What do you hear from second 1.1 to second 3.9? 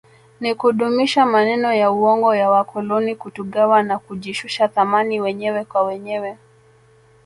maneno ya uongo ya wakoloni kutugawa